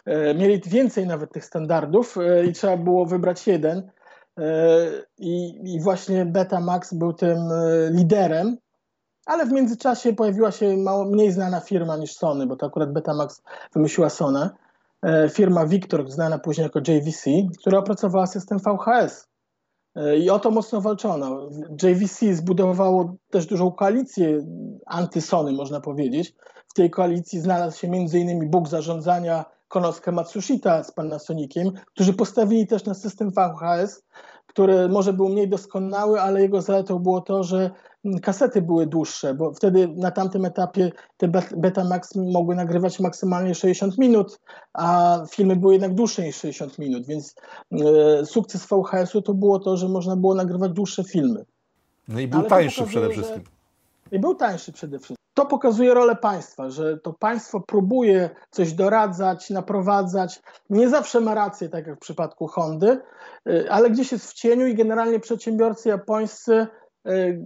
[0.05, 3.91] E, mieli więcej nawet tych standardów e, i trzeba było wybrać jeden.
[4.39, 4.43] E,
[5.19, 7.39] I, i właśnie Betamax był tym
[7.91, 8.57] liderem,
[9.27, 13.43] ale w międzyczasie pojawiła się mało, mniej znana firma niż Sony, bo to akurat Betamax
[13.75, 14.51] wymyśliła Sony.
[15.31, 19.29] Firma Victor, znana później jako JVC, która opracowała system VHS.
[20.21, 21.49] I o to mocno walczono.
[21.83, 24.47] JVC zbudowało też dużą koalicję
[24.87, 26.35] anty-Sony, można powiedzieć.
[26.79, 28.51] Tej koalicji znalazł się m.in.
[28.51, 34.03] Bóg zarządzania Konosuke Matsushita z Panasoniciem, którzy postawili też na system VHS,
[34.47, 37.71] który może był mniej doskonały, ale jego zaletą było to, że
[38.23, 44.41] kasety były dłuższe, bo wtedy na tamtym etapie te Betamax mogły nagrywać maksymalnie 60 minut,
[44.73, 47.35] a filmy były jednak dłuższe niż 60 minut, więc
[47.73, 51.45] e, sukces VHS-u to było to, że można było nagrywać dłuższe filmy.
[52.09, 53.43] No i był ale tańszy przede wszystkim.
[54.13, 55.18] I był tańszy przede wszystkim.
[55.39, 60.43] To pokazuje rolę państwa, że to państwo próbuje coś doradzać, naprowadzać.
[60.71, 63.01] Nie zawsze ma rację, tak jak w przypadku Hondy,
[63.49, 67.45] y, ale gdzieś jest w cieniu i generalnie przedsiębiorcy japońscy y, y,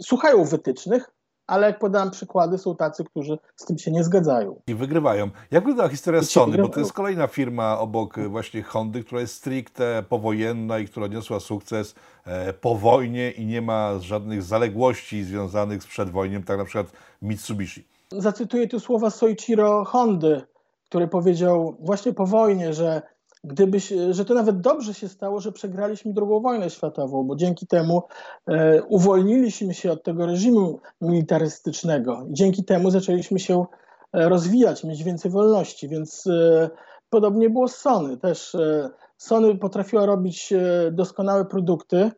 [0.00, 1.10] słuchają wytycznych,
[1.46, 4.60] ale jak podałem przykłady, są tacy, którzy z tym się nie zgadzają.
[4.66, 5.30] I wygrywają.
[5.50, 6.58] Jak wygląda historia Sony?
[6.58, 11.40] Bo to jest kolejna firma obok właśnie Hondy, która jest stricte powojenna i która odniosła
[11.40, 16.86] sukces e, po wojnie i nie ma żadnych zaległości związanych z przedwojniem, tak na przykład
[17.22, 17.84] Mitsubishi.
[18.12, 20.42] Zacytuję tu słowa Soichiro Hondy,
[20.88, 23.02] który powiedział właśnie po wojnie, że
[23.46, 28.02] gdybyś, że to nawet dobrze się stało, że przegraliśmy II wojnę światową, bo dzięki temu
[28.46, 32.26] e, uwolniliśmy się od tego reżimu militarystycznego.
[32.30, 33.64] Dzięki temu zaczęliśmy się
[34.12, 36.70] e, rozwijać, mieć więcej wolności, więc e,
[37.10, 38.16] podobnie było z Sony.
[38.16, 42.10] Też e, Sony potrafiła robić e, doskonałe produkty.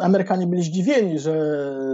[0.00, 1.34] Amerykanie byli zdziwieni, że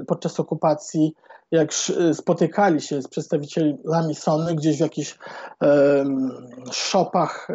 [0.06, 1.14] podczas okupacji,
[1.50, 1.74] jak
[2.12, 5.18] spotykali się z przedstawicielami Sony gdzieś w jakichś
[6.72, 7.48] shopach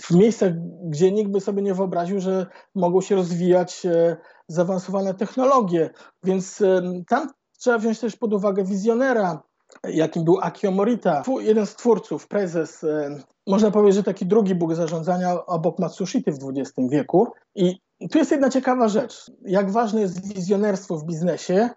[0.00, 0.52] w miejscach,
[0.84, 4.16] gdzie nikt by sobie nie wyobraził, że mogą się rozwijać e,
[4.48, 5.90] zaawansowane technologie.
[6.24, 9.42] Więc e, tam trzeba wziąć też pod uwagę wizjonera,
[9.84, 14.74] jakim był Akio Morita, jeden z twórców, prezes, e, można powiedzieć, że taki drugi bóg
[14.74, 17.28] zarządzania obok Matsushity w XX wieku.
[17.54, 17.78] I
[18.10, 19.30] tu jest jedna ciekawa rzecz.
[19.42, 21.70] Jak ważne jest wizjonerstwo w biznesie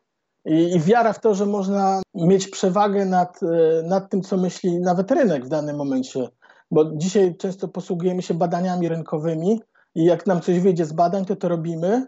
[0.46, 3.40] i, i wiara w to, że można mieć przewagę nad,
[3.84, 6.28] nad tym, co myśli nawet rynek w danym momencie
[6.72, 9.62] bo dzisiaj często posługujemy się badaniami rynkowymi
[9.96, 12.06] i jak nam coś wyjdzie z badań, to to robimy,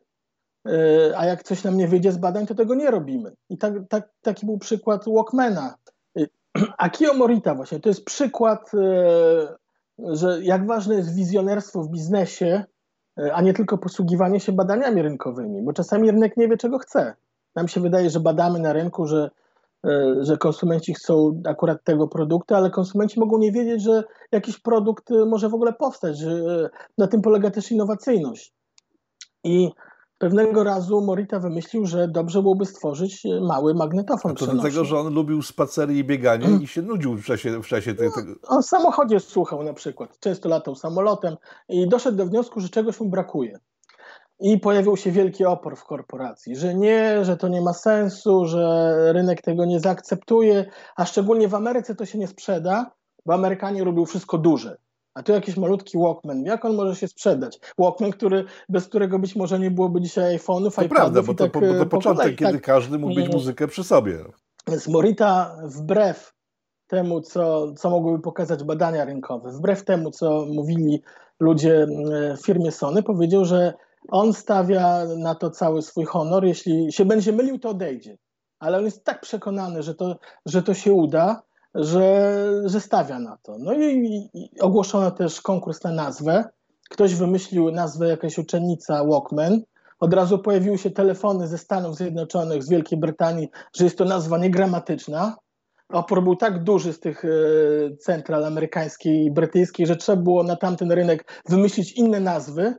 [0.67, 3.31] e, a jak coś nam nie wyjdzie z badań, to tego nie robimy.
[3.49, 5.75] I tak, tak, taki był przykład Walkmana.
[6.17, 6.25] E,
[6.77, 9.55] Akio Morita właśnie, to jest przykład, e,
[9.99, 12.63] że jak ważne jest wizjonerstwo w biznesie,
[13.33, 17.15] a nie tylko posługiwanie się badaniami rynkowymi, bo czasami rynek nie wie, czego chce.
[17.55, 19.29] Nam się wydaje, że badamy na rynku, że
[20.21, 25.25] że konsumenci chcą akurat tego produktu, ale konsumenci mogą nie wiedzieć, że jakiś produkt e,
[25.25, 28.53] może w ogóle powstać, że e, na tym polega też innowacyjność.
[29.43, 29.69] I
[30.17, 34.35] pewnego razu Morita wymyślił, że dobrze byłoby stworzyć mały magnetofon.
[34.35, 36.61] To dlatego, że on lubił spacery i bieganie mm.
[36.61, 38.21] i się nudził w czasie, w czasie tego.
[38.25, 41.35] No, on w samochodzie słuchał na przykład, często latał samolotem
[41.69, 43.59] i doszedł do wniosku, że czegoś mu brakuje.
[44.39, 48.95] I pojawił się wielki opór w korporacji, że nie, że to nie ma sensu, że
[49.13, 52.91] rynek tego nie zaakceptuje, a szczególnie w Ameryce to się nie sprzeda,
[53.25, 54.78] bo Amerykanie robią wszystko duże.
[55.13, 57.60] A tu jakiś malutki Walkman, jak on może się sprzedać?
[57.78, 61.54] Walkman, który, bez którego być może nie byłoby dzisiaj iPhone'ów, to prawda, bo to, tak,
[61.54, 62.62] bo to początek, kolei, kiedy tak.
[62.62, 64.17] każdy mógł mieć muzykę przy sobie.
[64.67, 66.34] Więc Morita wbrew
[66.88, 71.02] temu, co, co mogłyby pokazać badania rynkowe, wbrew temu, co mówili
[71.39, 71.88] ludzie
[72.38, 73.73] w firmie Sony, powiedział, że
[74.07, 76.45] on stawia na to cały swój honor.
[76.45, 78.17] Jeśli się będzie mylił, to odejdzie.
[78.59, 81.41] Ale on jest tak przekonany, że to, że to się uda,
[81.75, 83.55] że, że stawia na to.
[83.59, 86.43] No i, i ogłoszono też konkurs na nazwę.
[86.89, 89.62] Ktoś wymyślił nazwę jakaś uczennica Walkman.
[89.99, 94.38] Od razu pojawiły się telefony ze Stanów Zjednoczonych, z Wielkiej Brytanii, że jest to nazwa
[94.38, 95.35] niegramatyczna.
[95.89, 97.29] Opór był tak duży z tych e,
[97.97, 102.75] central amerykańskiej i brytyjskiej, że trzeba było na tamten rynek wymyślić inne nazwy,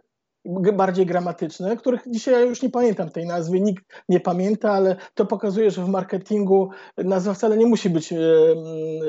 [0.73, 5.27] bardziej gramatyczne, których dzisiaj ja już nie pamiętam tej nazwy, nikt nie pamięta, ale to
[5.27, 8.17] pokazuje, że w marketingu nazwa wcale nie musi być e,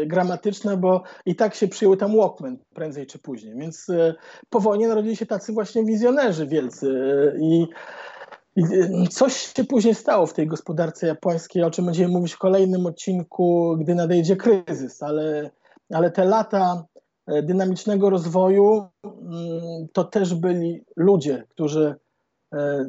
[0.06, 3.56] gramatyczna, bo i tak się przyjął tam Walkman prędzej czy później.
[3.56, 4.14] Więc e,
[4.50, 6.88] po wojnie narodzili się tacy właśnie wizjonerzy wielcy
[7.36, 7.68] e, i
[9.10, 13.78] coś się później stało w tej gospodarce japońskiej, o czym będziemy mówić w kolejnym odcinku,
[13.80, 15.52] gdy nadejdzie kryzys, ale,
[15.94, 16.86] ale te lata
[17.28, 21.96] dynamicznego rozwoju mm, to też byli ludzie, którzy
[22.54, 22.86] e,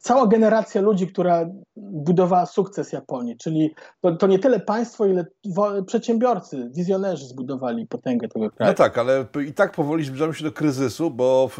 [0.00, 5.26] cała generacja ludzi, która budowała sukces Japonii, czyli to, to nie tyle państwo, ile
[5.86, 8.72] przedsiębiorcy, wizjonerzy zbudowali potęgę tego kraju.
[8.72, 11.58] No tak, ale i tak powoli zbliżamy się do kryzysu, bo w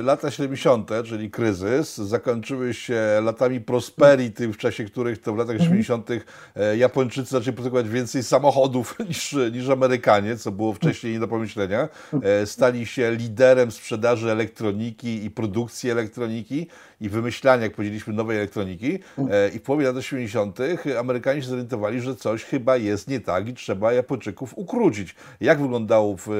[0.00, 5.58] y, lata 70., czyli kryzys, zakończyły się latami prosperity, w czasie których to w latach
[5.58, 6.10] 70.
[6.10, 6.30] Mhm.
[6.56, 11.88] E, Japończycy zaczęli produkować więcej samochodów niż, niż Amerykanie, co było wcześniej nie do pomyślenia.
[12.22, 16.66] E, stali się liderem sprzedaży elektroniki i produkcji elektroniki
[17.00, 18.98] i wymyślania, jak powiedzieliśmy, nowej elektroniki.
[19.30, 20.58] E, I w połowie lat 80.
[20.98, 25.14] Amerykanie się zorientowali, że coś chyba jest nie tak i trzeba Japończyków ukrócić.
[25.40, 26.30] Jak wyglądał e,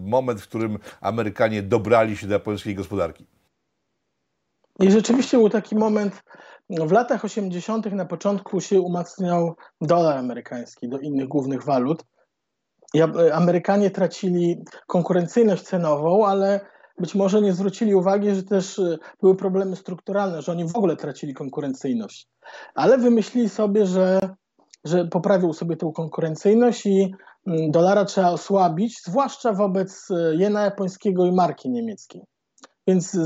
[0.00, 3.26] moment, w którym Amerykanie dobrali się do japońskiej gospodarki?
[4.80, 6.22] I rzeczywiście był taki moment,
[6.70, 7.92] w latach 80.
[7.92, 12.04] na początku się umacniał dolar amerykański do innych głównych walut.
[12.94, 16.60] I Amerykanie tracili konkurencyjność cenową, ale
[17.00, 20.96] być może nie zwrócili uwagi, że też e, były problemy strukturalne, że oni w ogóle
[20.96, 22.28] tracili konkurencyjność.
[22.74, 24.20] Ale wymyślili sobie, że,
[24.84, 27.14] że poprawił sobie tę konkurencyjność i
[27.46, 32.22] mm, dolara trzeba osłabić, zwłaszcza wobec e, jena japońskiego i marki niemieckiej.
[32.86, 33.16] Więc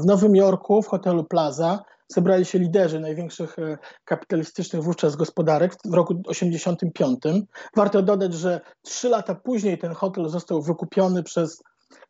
[0.00, 5.94] w Nowym Jorku, w hotelu Plaza, zebrali się liderzy największych e, kapitalistycznych wówczas gospodarek w
[5.94, 7.44] roku 1985.
[7.76, 11.62] Warto dodać, że trzy lata później ten hotel został wykupiony przez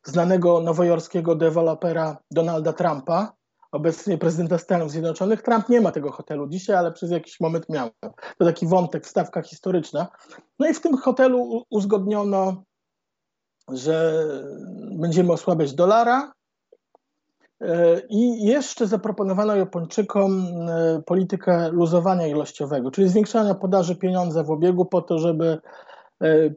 [0.04, 3.32] znanego nowojorskiego dewelopera Donalda Trumpa,
[3.72, 5.42] obecnie prezydenta Stanów Zjednoczonych.
[5.42, 7.90] Trump nie ma tego hotelu dzisiaj, ale przez jakiś moment miał.
[8.38, 10.06] To taki wątek, wstawka historyczna.
[10.58, 12.62] No i w tym hotelu uzgodniono,
[13.68, 14.26] że
[14.98, 16.32] będziemy osłabiać dolara,
[18.08, 25.02] i jeszcze zaproponowano Japończykom e, politykę luzowania ilościowego, czyli zwiększania podaży pieniądza w obiegu po
[25.02, 25.60] to, żeby e,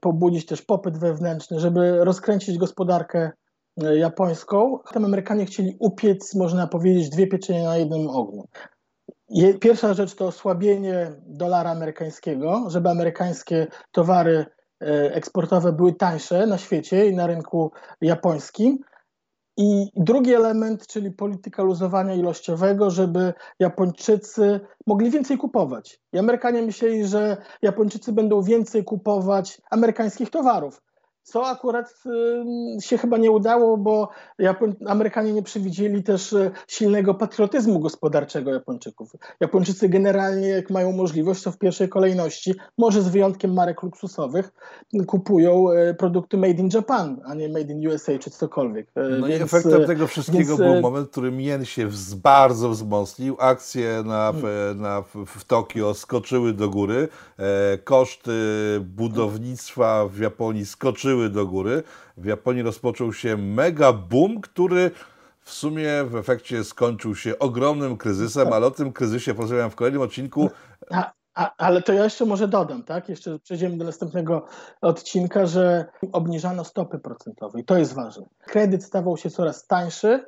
[0.02, 3.32] pobudzić też popyt wewnętrzny, żeby rozkręcić gospodarkę
[3.84, 4.80] e, japońską.
[4.94, 8.48] Tam Amerykanie chcieli upiec, można powiedzieć, dwie pieczenie na jednym ogniu.
[9.60, 14.46] Pierwsza rzecz to osłabienie dolara amerykańskiego, żeby amerykańskie towary
[15.12, 18.80] eksportowe były tańsze na świecie i na rynku japońskim.
[19.58, 26.00] I drugi element, czyli polityka luzowania ilościowego, żeby Japończycy mogli więcej kupować.
[26.14, 30.82] I Amerykanie myśleli, że Japończycy będą więcej kupować amerykańskich towarów
[31.28, 32.04] co akurat
[32.80, 34.10] się chyba nie udało, bo
[34.88, 39.12] Amerykanie nie przewidzieli też e, silnego patriotyzmu gospodarczego Japończyków.
[39.40, 44.52] Japończycy generalnie, jak mają możliwość, to w pierwszej kolejności, może z wyjątkiem marek luksusowych,
[45.08, 48.88] kupują e, produkty made in Japan, a nie made in USA czy cokolwiek.
[48.96, 50.72] E, no więc, i efektem tego wszystkiego więc...
[50.72, 51.90] był moment, w którym jen się
[52.24, 54.82] bardzo wzmocnił, akcje na, hmm.
[54.82, 57.08] na, w Tokio skoczyły do góry,
[57.84, 58.32] koszty
[58.80, 61.84] budownictwa w Japonii skoczyły do góry.
[62.18, 64.92] W Japonii rozpoczął się mega boom, który
[65.42, 70.02] w sumie w efekcie skończył się ogromnym kryzysem, ale o tym kryzysie porozmawiam w kolejnym
[70.02, 70.50] odcinku.
[70.92, 73.10] A, a, ale to ja jeszcze może dodam, tak?
[73.10, 74.46] Jeszcze przejdziemy do następnego
[74.82, 78.26] odcinka, że obniżano stopy procentowe i to jest ważne.
[78.40, 80.26] Kredyt stawał się coraz tańszy,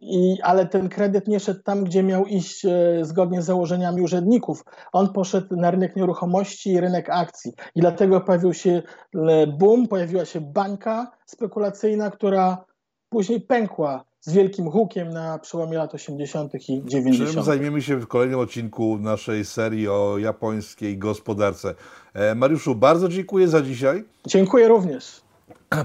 [0.00, 2.70] i, ale ten kredyt nie szedł tam, gdzie miał iść e,
[3.02, 4.64] zgodnie z założeniami urzędników.
[4.92, 7.52] On poszedł na rynek nieruchomości i rynek akcji.
[7.74, 8.82] I dlatego pojawił się
[9.14, 12.64] e, boom, pojawiła się bańka spekulacyjna, która
[13.08, 16.54] później pękła z wielkim hukiem na przełomie lat 80.
[16.54, 17.30] i 90.
[17.30, 21.74] Czym zajmiemy się w kolejnym odcinku naszej serii o japońskiej gospodarce.
[22.14, 24.04] E, Mariuszu, bardzo dziękuję za dzisiaj.
[24.26, 25.22] Dziękuję również.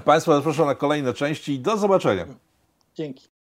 [0.05, 2.25] Państwa zapraszam na kolejne części i do zobaczenia.
[2.95, 3.36] Dzięki.